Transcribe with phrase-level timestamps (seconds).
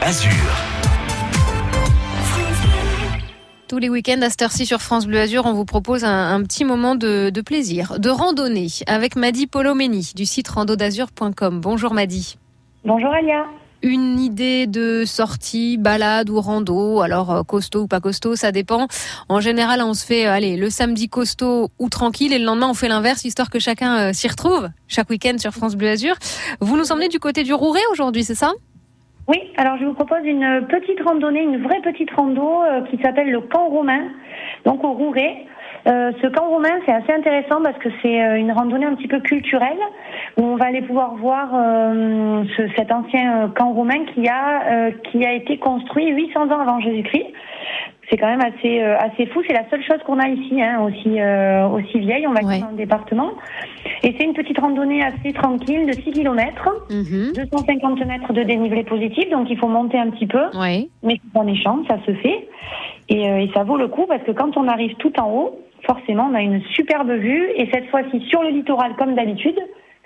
[0.00, 0.30] Azur.
[3.68, 6.42] Tous les week-ends à cette heure-ci sur France Bleu Azur, on vous propose un, un
[6.42, 11.60] petit moment de, de plaisir, de randonnée avec Madi Polomeni du site randodazur.com.
[11.60, 12.36] Bonjour Madi.
[12.84, 13.44] Bonjour Alia.
[13.82, 18.88] Une idée de sortie, balade ou rando, alors euh, costaud ou pas costaud, ça dépend.
[19.28, 22.68] En général, on se fait, euh, allez, le samedi costaud ou tranquille et le lendemain
[22.70, 26.14] on fait l'inverse, histoire que chacun euh, s'y retrouve chaque week-end sur France Bleu Azur.
[26.60, 28.52] Vous nous emmenez du côté du Rouret aujourd'hui, c'est ça?
[29.26, 33.30] Oui, alors je vous propose une petite randonnée, une vraie petite rando euh, qui s'appelle
[33.30, 34.02] le camp romain,
[34.66, 35.46] donc au Rouret.
[35.86, 39.08] Euh, ce camp romain, c'est assez intéressant parce que c'est euh, une randonnée un petit
[39.08, 39.78] peu culturelle
[40.38, 45.24] où on va aller pouvoir voir euh, ce, cet ancien camp romain qui a qui
[45.26, 47.26] a été construit 800 ans avant Jésus-Christ.
[48.10, 49.40] C'est quand même assez euh, assez fou.
[49.46, 52.26] C'est la seule chose qu'on a ici, hein, aussi euh, aussi vieille.
[52.26, 52.56] On va Ouais.
[52.56, 53.30] dire dans le département.
[54.02, 56.68] Et c'est une petite randonnée assez tranquille de 6 kilomètres.
[56.90, 57.32] Mhm.
[57.34, 60.90] 250 mètres de dénivelé positif, donc il faut monter un petit peu, Oui.
[61.02, 62.48] mais c'est en échange, ça se fait.
[63.08, 65.58] Et, euh, et ça vaut le coup parce que quand on arrive tout en haut,
[65.86, 69.58] forcément, on a une superbe vue, et cette fois-ci sur le littoral comme d'habitude,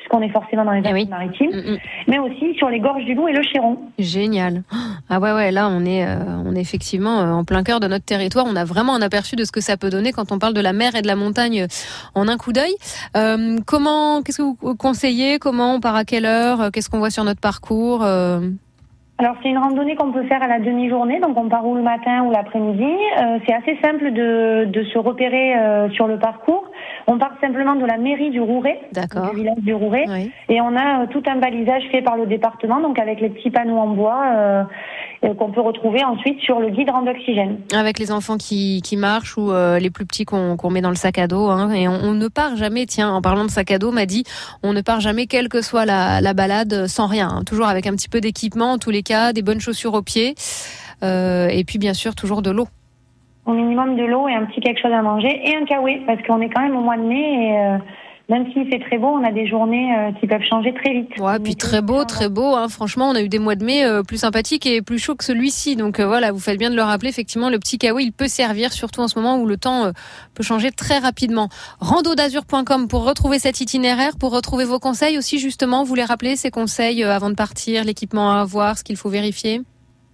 [0.09, 1.03] puisqu'on est forcément dans les Eh oui.
[1.03, 1.79] Alpes-Maritimes, Mm, mm.
[2.09, 3.79] mais aussi sur les gorges du Loup et le Chéron.
[3.99, 4.63] Génial.
[5.11, 7.87] Ah ouais ouais là on est euh, on est effectivement euh, en plein cœur de
[7.89, 8.47] notre territoire.
[8.49, 10.61] On a vraiment un aperçu de ce que ça peut donner quand on parle de
[10.61, 11.67] la mer et de la montagne
[12.15, 12.75] en un coup d'œil.
[13.17, 15.39] Euh, comment qu'est-ce que vous conseillez?
[15.39, 16.71] Comment on part à quelle heure?
[16.73, 18.41] Qu'est-ce qu'on voit sur notre parcours Euh,
[19.19, 21.83] Alors c'est une randonnée qu'on peut faire à la demi-journée, donc on part ou le
[21.83, 22.85] matin ou l'après-midi.
[22.85, 26.68] Euh, c'est assez simple de, de se repérer euh, sur le parcours.
[27.11, 30.05] On part simplement de la mairie du Rouret, du village du Rouret.
[30.09, 30.31] Oui.
[30.51, 33.51] Et on a euh, tout un balisage fait par le département, donc avec les petits
[33.51, 34.63] panneaux en bois euh,
[35.25, 37.61] euh, qu'on peut retrouver ensuite sur le guide d'oxygène.
[37.75, 40.91] Avec les enfants qui, qui marchent ou euh, les plus petits qu'on qu'on met dans
[40.91, 41.49] le sac à dos.
[41.49, 44.05] Hein, et on, on ne part jamais, tiens, en parlant de sac à dos, m'a
[44.05, 44.25] dit,
[44.63, 47.31] on ne part jamais, quelle que soit la, la balade, sans rien.
[47.33, 47.43] hein.
[47.47, 50.35] toujours avec un petit peu d'équipement, en tous les cas, des bonnes chaussures aux pieds.
[51.03, 52.69] Euh, et puis bien sûr, toujours de l'eau.
[53.49, 56.21] Au minimum de l'eau et un petit quelque chose à manger et un kawaii, parce
[56.23, 57.79] qu'on est quand même au mois de mai et euh,
[58.29, 61.09] même s'il fait très beau, on a des journées euh, qui peuvent changer très vite.
[61.19, 62.55] Ouais, On puis très beau, très beau.
[62.57, 62.69] Hein.
[62.69, 65.25] Franchement, on a eu des mois de mai euh, plus sympathiques et plus chauds que
[65.25, 65.77] celui-ci.
[65.77, 67.09] Donc euh, voilà, vous faites bien de le rappeler.
[67.09, 69.93] Effectivement, le petit kawaii, il peut servir, surtout en ce moment où le temps euh,
[70.35, 71.49] peut changer très rapidement.
[71.81, 75.85] Randodazur.com pour retrouver cet itinéraire, pour retrouver vos conseils aussi, justement.
[75.85, 79.09] Vous les rappelez, ces conseils euh, avant de partir, l'équipement à avoir, ce qu'il faut
[79.09, 79.63] vérifier?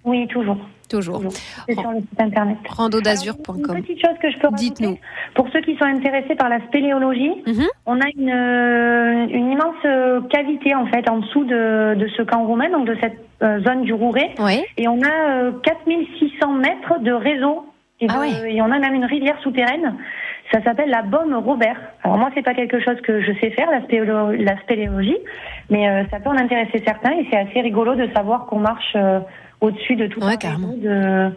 [0.04, 0.56] Oui, toujours.
[0.91, 1.16] Toujours.
[1.16, 1.32] toujours.
[1.66, 2.59] C'est sur le site internet.
[2.69, 3.56] Randodazur.com.
[3.76, 4.98] Une petite chose que je peux Dites-nous.
[5.34, 7.65] pour ceux qui sont intéressés par la spéléologie, Mhm.
[7.87, 12.22] on a une, euh, une immense euh, cavité en fait en dessous de, de ce
[12.22, 14.62] camp romain, donc de cette euh, zone du Rouret, Oui.
[14.76, 17.64] et on a euh, 4600 mètres de réseau
[18.00, 18.54] et, de- Ah ouais.
[18.54, 19.94] et on a même une rivière souterraine.
[20.53, 21.77] Ça s'appelle la Baume Robert.
[22.03, 25.16] Alors moi, c'est pas quelque chose que je sais faire, la, spéléo- la spéléologie,
[25.71, 28.93] mais euh, ça peut en intéresser certains et c'est assez rigolo de savoir qu'on marche
[28.94, 29.21] euh,
[29.60, 31.31] au-dessus de tout Ouais, un de,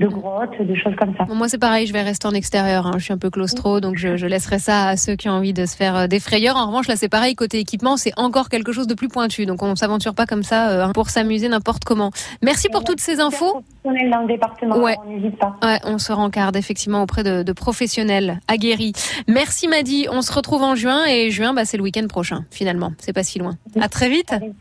[0.00, 1.24] de grottes, de choses comme ça.
[1.24, 2.86] Bon, moi, c'est pareil, je vais rester en extérieur.
[2.86, 2.94] hein.
[2.98, 5.52] Je suis un peu claustro, donc je, je laisserai ça à ceux qui ont envie
[5.52, 6.56] de se faire euh, des frayeurs.
[6.56, 9.46] En revanche, là, c'est pareil, côté équipement, c'est encore quelque chose de plus pointu.
[9.46, 12.10] Donc, on s'aventure pas comme ça euh, pour s'amuser n'importe comment.
[12.42, 13.62] Merci pour toutes ces infos.
[13.84, 14.96] Professionnel dans le département, Ouais.
[15.06, 15.56] on n'hésite pas.
[15.62, 18.92] Ouais, on se rencarde effectivement auprès de, de professionnels aguerris.
[19.28, 22.92] Merci Madi, on se retrouve en juin et juin, bah, c'est le week-end prochain, finalement.
[22.98, 23.56] C'est pas si loin.
[23.80, 24.32] À très vite.
[24.32, 24.52] Allez,